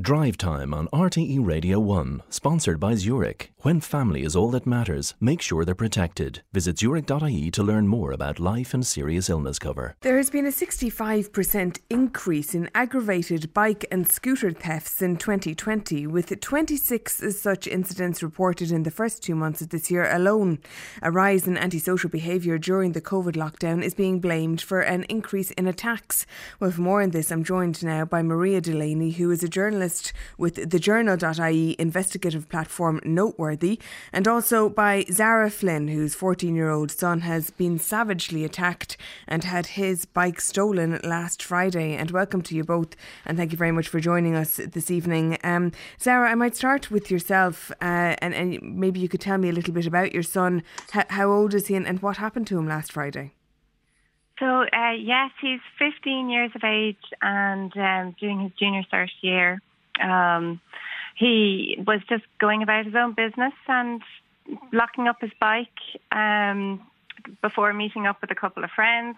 [0.00, 3.52] Drive Time on RTE Radio 1, sponsored by Zurich.
[3.58, 6.42] When family is all that matters, make sure they're protected.
[6.50, 9.94] Visit zurich.ie to learn more about life and serious illness cover.
[10.00, 16.40] There has been a 65% increase in aggravated bike and scooter thefts in 2020, with
[16.40, 20.58] 26 such incidents reported in the first two months of this year alone.
[21.02, 25.50] A rise in antisocial behaviour during the COVID lockdown is being blamed for an increase
[25.50, 26.24] in attacks.
[26.58, 30.12] For more on this, I'm joined now by Maria Delaney, who is a journalist journalist
[30.38, 33.80] with thejournal.ie investigative platform Noteworthy,
[34.12, 39.44] and also by Zara Flynn, whose 14 year old son has been savagely attacked and
[39.44, 41.94] had his bike stolen last Friday.
[41.94, 42.94] And welcome to you both,
[43.26, 45.38] and thank you very much for joining us this evening.
[45.42, 49.48] Um, Zara, I might start with yourself, uh, and, and maybe you could tell me
[49.48, 50.62] a little bit about your son.
[50.94, 53.32] H- how old is he, and, and what happened to him last Friday?
[54.38, 59.60] So uh, yes, he's 15 years of age and um, doing his junior cert year.
[60.00, 60.60] Um,
[61.14, 64.02] he was just going about his own business and
[64.72, 65.68] locking up his bike
[66.10, 66.80] um,
[67.40, 69.16] before meeting up with a couple of friends.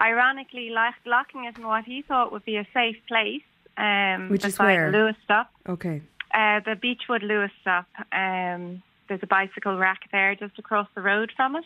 [0.00, 3.42] Ironically, locking it in what he thought would be a safe place,
[3.76, 5.50] um, which is where Luas stop.
[5.68, 6.02] Okay.
[6.32, 7.86] Uh, the Beechwood Luas stop.
[8.10, 11.64] Um, there's a bicycle rack there just across the road from it,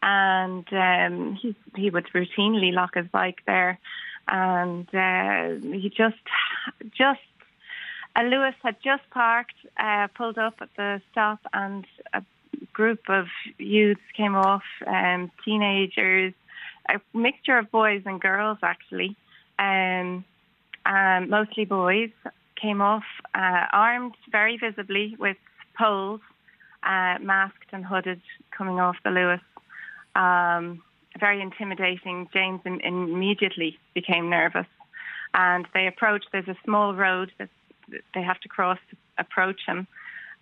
[0.00, 3.78] and um, he he would routinely lock his bike there
[4.28, 6.16] and uh, he just
[6.96, 7.20] just
[8.16, 12.22] uh, Luas had just parked, uh, pulled up at the stop, and a
[12.72, 13.26] group of
[13.58, 16.32] youths came off, um, teenagers,
[16.88, 19.16] a mixture of boys and girls actually,
[19.58, 20.24] um,
[20.86, 22.10] um, mostly boys,
[22.60, 25.36] came off uh, armed very visibly with
[25.76, 26.20] poles,
[26.82, 29.40] uh, masked and hooded, coming off the Luas.
[30.16, 30.82] Um,
[31.20, 32.28] very intimidating.
[32.32, 34.66] James in, immediately became nervous,
[35.34, 36.26] and they approached.
[36.32, 37.48] There's a small road that
[38.14, 38.78] they have to cross
[39.18, 39.86] approach him.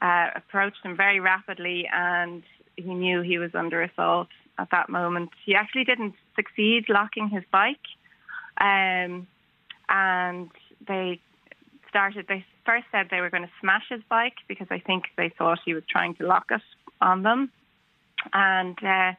[0.02, 2.42] Uh, approached him very rapidly, and
[2.76, 4.28] he knew he was under assault
[4.58, 5.30] at that moment.
[5.44, 7.80] He actually didn't succeed locking his bike,
[8.60, 9.26] um,
[9.88, 10.50] and
[10.86, 11.18] they
[11.88, 12.26] started.
[12.28, 15.60] They first said they were going to smash his bike because I think they thought
[15.64, 16.62] he was trying to lock it
[17.00, 17.50] on them,
[18.32, 18.78] and.
[18.82, 19.12] Uh,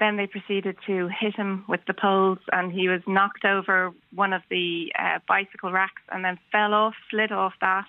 [0.00, 4.32] then they proceeded to hit him with the poles, and he was knocked over one
[4.32, 7.86] of the uh, bicycle racks and then fell off, slid off that,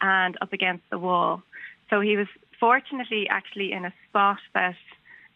[0.00, 1.42] and up against the wall.
[1.90, 4.76] So he was fortunately actually in a spot that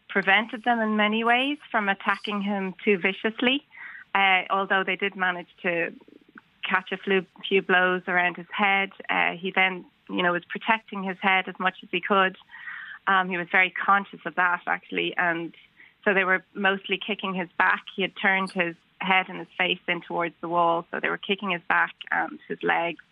[0.09, 3.63] prevented them in many ways from attacking him too viciously,
[4.15, 5.91] uh, although they did manage to
[6.67, 8.89] catch a few, blows around his head.
[9.09, 12.37] Uh, he then, you know, was protecting his head as much as he could.
[13.07, 15.53] Um, he was very conscious of that actually, and
[16.07, 17.83] so they were mostly kicking his back.
[17.93, 21.17] He had turned his head and his face in towards the wall, so they were
[21.17, 23.03] kicking his back and his legs.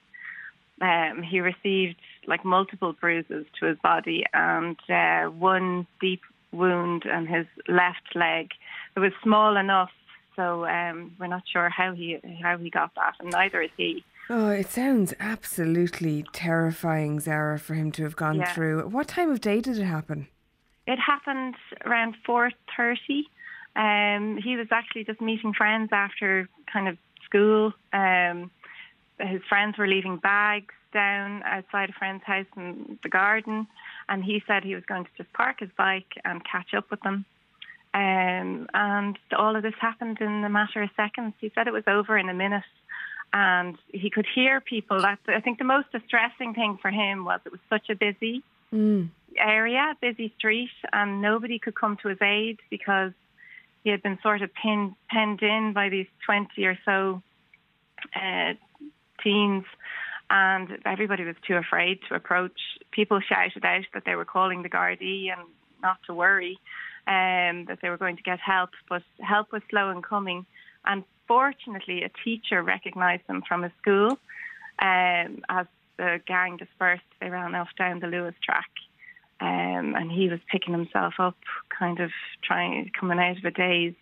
[0.80, 6.22] Um, he received like multiple bruises to his body and uh, one deep
[6.54, 8.52] wound in his left leg.
[8.96, 9.92] It was small enough,
[10.38, 14.06] so um, we're not sure how he how he got that, and neither is he.
[14.30, 18.54] Oh, it sounds absolutely terrifying, Zara, for him to have gone yeah.
[18.54, 18.88] through.
[18.88, 20.28] What time of day did it happen?
[20.88, 23.24] It happened around 4.30.
[23.76, 27.74] Um, he was actually just meeting friends after kind of school.
[27.92, 28.52] Um,
[29.20, 33.68] his friends were leaving bags down outside a friend's house in the garden,
[34.08, 37.02] and he said he was going to just park his bike and catch up with
[37.02, 37.26] them.
[37.94, 41.34] Um, and all of this happened in a matter of seconds.
[41.40, 42.64] He said it was over in a minute,
[43.34, 45.04] and he could hear people.
[45.04, 49.10] I think the most distressing thing for him was it was such a busy mm
[49.38, 53.12] area, busy street, and nobody could come to his aid because
[53.84, 57.22] he had been sort of pinned, penned in by these 20 or so
[58.16, 58.54] uh,
[59.24, 59.66] teens,
[60.30, 62.60] and everybody was too afraid to approach.
[62.92, 65.48] People shouted out that they were calling the Gardaí and
[65.82, 66.60] not to worry,
[67.08, 70.46] um, that they were going to get help, but help was slow in coming.
[70.86, 74.18] And fortunately, a teacher recognised them from a school.
[74.80, 75.68] Um, as
[75.98, 78.70] the gang dispersed, they ran off down the Luas track
[79.42, 81.36] um, and he was picking himself up,
[81.78, 82.12] kind of
[82.44, 83.96] trying coming out of a daze.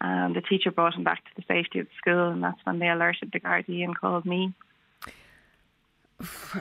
[0.00, 2.78] And the teacher brought him back to the safety of the school, and that's when
[2.78, 4.52] they alerted the Gardaí and called me.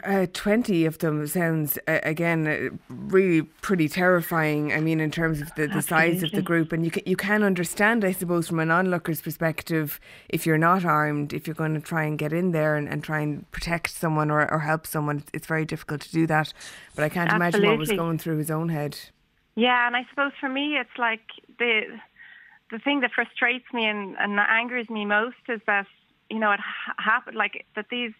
[0.03, 4.73] Uh, 20 of them sounds, uh, again, uh, really pretty terrifying.
[4.73, 6.73] I mean, in terms of the, the size of the group.
[6.73, 10.83] And you can, you can understand, I suppose, from an onlooker's perspective, if you're not
[10.83, 13.91] armed, if you're going to try and get in there and, and try and protect
[13.91, 16.51] someone or, or help someone, it's very difficult to do that.
[16.93, 17.59] But I can't Absolutely.
[17.59, 18.99] imagine what was going through his own head.
[19.55, 21.21] Yeah, and I suppose for me, it's like
[21.59, 21.97] the
[22.71, 25.85] the thing that frustrates me and, and angers me most is that,
[26.29, 28.11] you know, it ha- happened, like that these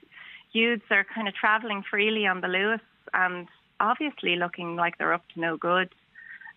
[0.55, 2.79] youths are kind of travelling freely on the Luas
[3.13, 3.47] and
[3.79, 5.89] obviously looking like they're up to no good.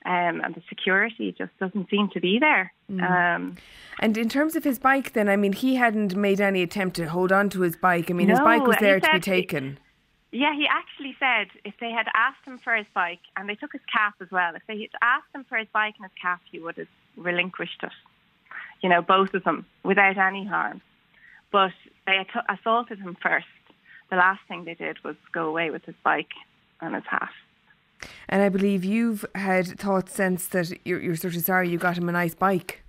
[0.06, 2.72] Um, and the security just doesn't seem to be there.
[2.90, 3.02] Mm.
[3.02, 3.56] Um,
[3.98, 7.06] and in terms of his bike, then, I mean, he hadn't made any attempt to
[7.06, 8.08] hold on to his bike.
[8.08, 9.78] I mean, no, his bike was there to be taken.
[10.30, 13.56] He, yeah, he actually said if they had asked him for his bike, and they
[13.56, 16.16] took his cap as well, if they had asked him for his bike and his
[16.22, 17.92] cap, he would have relinquished it.
[18.82, 20.80] You know, both of them without any harm.
[21.50, 21.72] But
[22.06, 23.46] they assaulted him first.
[24.10, 26.32] The last thing they did was go away with his bike
[26.80, 27.30] and his hat.
[28.28, 31.98] And I believe you've had thoughts since that you're, you're sort of sorry you got
[31.98, 32.82] him a nice bike.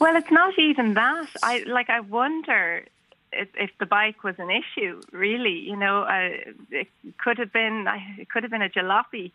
[0.00, 1.28] Well, it's not even that.
[1.42, 1.90] I like.
[1.90, 2.84] I wonder
[3.32, 5.00] if, if the bike was an issue.
[5.12, 6.30] Really, you know, uh,
[6.70, 6.88] it
[7.22, 7.86] could have been.
[8.18, 9.32] It could have been a jalopy.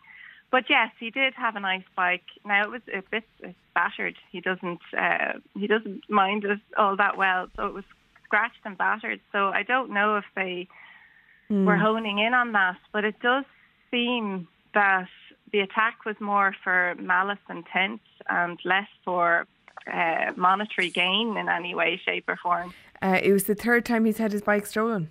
[0.50, 2.24] But yes, he did have a nice bike.
[2.44, 3.24] Now it was a bit
[3.74, 4.16] battered.
[4.32, 4.80] He doesn't.
[4.96, 7.48] Uh, he doesn't mind it all that well.
[7.56, 7.84] So it was
[8.28, 9.20] scratched and battered.
[9.32, 10.68] So I don't know if they
[11.50, 11.64] mm.
[11.64, 12.76] were honing in on that.
[12.92, 13.44] But it does
[13.90, 15.08] seem that
[15.52, 19.46] the attack was more for malice intent and less for
[19.90, 22.74] uh, monetary gain in any way, shape, or form.
[23.00, 25.10] Uh, it was the third time he's had his bike stolen.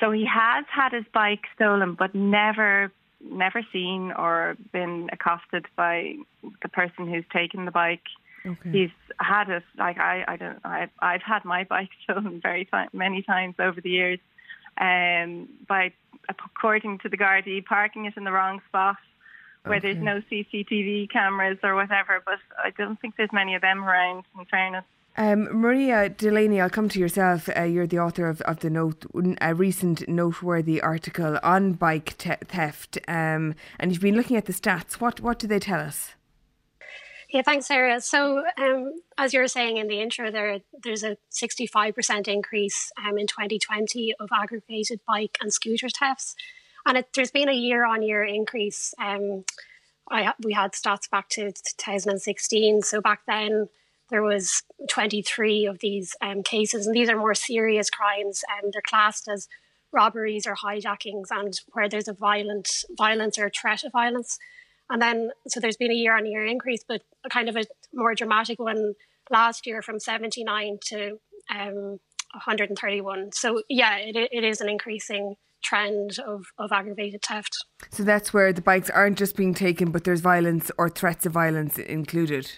[0.00, 2.92] So he has had his bike stolen, but never,
[3.24, 6.16] never seen or been accosted by
[6.60, 8.02] the person who's taken the bike.
[8.44, 8.70] Okay.
[8.70, 12.88] He's had it like I, I don't, I've, I've had my bike stolen very time,
[12.92, 14.18] many times over the years,
[14.78, 15.92] um, by
[16.28, 18.96] according to the Gardaí, parking it in the wrong spot
[19.64, 19.92] where okay.
[19.92, 22.22] there's no CCTV cameras or whatever.
[22.24, 24.24] But I don't think there's many of them around.
[24.38, 24.84] In fairness.
[25.16, 27.48] Um, Maria Delaney, I'll come to yourself.
[27.54, 29.04] Uh, you're the author of, of the note,
[29.42, 34.54] a recent noteworthy article on bike te- theft, um, and you've been looking at the
[34.54, 34.94] stats.
[34.94, 36.14] What what do they tell us?
[37.32, 37.98] Yeah, thanks, Sarah.
[38.02, 43.16] So, um, as you were saying in the intro, there there's a 65% increase um,
[43.16, 46.36] in 2020 of aggravated bike and scooter thefts,
[46.84, 48.92] and it, there's been a year-on-year increase.
[49.00, 49.44] Um,
[50.10, 53.70] I we had stats back to 2016, so back then
[54.10, 58.70] there was 23 of these um, cases, and these are more serious crimes, and um,
[58.74, 59.48] they're classed as
[59.90, 62.68] robberies or hijackings, and where there's a violent
[62.98, 64.38] violence or threat of violence.
[64.90, 67.64] And then, so there's been a year on year increase, but a kind of a
[67.94, 68.94] more dramatic one
[69.30, 71.18] last year from 79 to
[71.50, 71.98] um,
[72.34, 73.32] 131.
[73.32, 77.56] So, yeah, it, it is an increasing trend of, of aggravated theft.
[77.90, 81.32] So that's where the bikes aren't just being taken, but there's violence or threats of
[81.32, 82.50] violence included.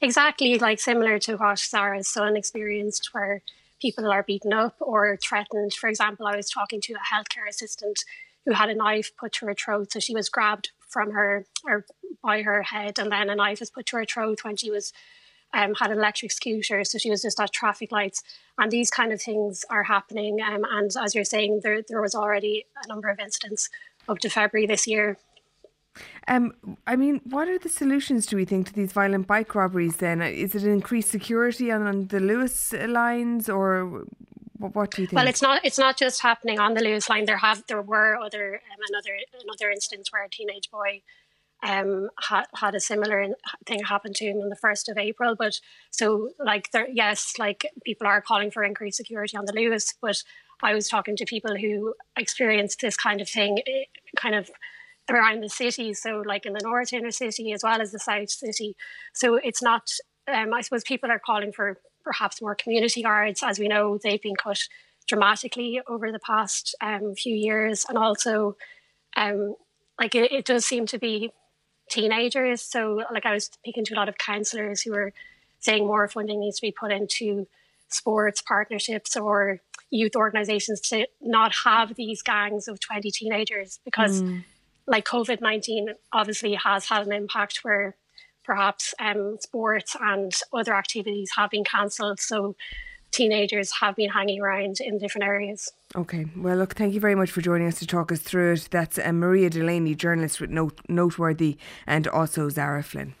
[0.00, 3.42] Exactly, like similar to what Sarah's son experienced, where
[3.80, 5.72] people are beaten up or threatened.
[5.74, 8.00] For example, I was talking to a healthcare assistant
[8.44, 11.84] who had a knife put to her throat, so she was grabbed from her or
[12.22, 14.92] by her head, and then a knife was put to her throat when she was
[15.54, 18.22] um, had an electric scooter, so she was just at traffic lights.
[18.58, 20.40] And these kind of things are happening.
[20.40, 23.68] Um, and as you're saying, there there was already a number of incidents
[24.08, 25.18] up to February this year.
[26.26, 26.54] Um,
[26.86, 30.22] I mean, what are the solutions, do we think, to these violent bike robberies then?
[30.22, 34.04] Is it increased security on, on the Luas lines or
[34.68, 35.16] what do you think?
[35.16, 35.64] Well, it's not.
[35.64, 37.24] It's not just happening on the Luas line.
[37.24, 41.02] There have there were other um, another another instance where a teenage boy
[41.62, 43.28] um, had had a similar
[43.66, 45.34] thing happen to him on the first of April.
[45.36, 45.60] But
[45.90, 50.22] so like there, yes, like people are calling for increased security on the Luas, but
[50.62, 53.84] I was talking to people who experienced this kind of thing, eh,
[54.16, 54.50] kind of
[55.10, 55.94] around the city.
[55.94, 58.76] So like in the north inner city as well as the south city.
[59.14, 59.90] So it's not.
[60.32, 63.42] Um, I suppose people are calling for perhaps more community guards.
[63.42, 64.58] As we know, they've been cut
[65.06, 68.56] dramatically over the past um, few years, and also,
[69.16, 69.54] um,
[70.00, 71.32] like it, it, does seem to be
[71.90, 72.62] teenagers.
[72.62, 75.12] So, like I was speaking to a lot of counsellors who were
[75.60, 77.46] saying more funding needs to be put into
[77.88, 84.42] sports partnerships or youth organizations to not have these gangs of 20 teenagers because mm.
[84.86, 87.94] like covid-19 obviously has had an impact where
[88.44, 92.20] perhaps um, sports and other activities have been cancelled.
[92.20, 92.54] So
[93.12, 95.70] teenagers have been hanging around in different areas.
[95.94, 96.26] Okay.
[96.36, 98.68] Well, look, thank you very much for joining us to talk us through it.
[98.70, 103.14] That's uh, Maria Delaney, journalist with Note- Noteworthy, and also Zara Flynn.